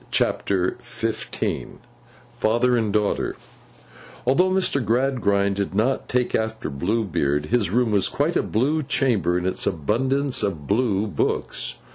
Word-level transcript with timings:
CHAPTER 0.09 0.77
XV 0.81 1.43
FATHER 2.39 2.75
AND 2.75 2.91
DAUGHTER 2.91 3.35
ALTHOUGH 4.25 4.49
Mr. 4.49 4.83
Gradgrind 4.83 5.57
did 5.57 5.75
not 5.75 6.09
take 6.09 6.33
after 6.33 6.71
Blue 6.71 7.03
Beard, 7.03 7.45
his 7.51 7.69
room 7.69 7.91
was 7.91 8.09
quite 8.09 8.35
a 8.35 8.41
blue 8.41 8.81
chamber 8.81 9.37
in 9.37 9.45
its 9.45 9.67
abundance 9.67 10.41
of 10.41 10.65
blue 10.65 11.05
books. 11.05 11.75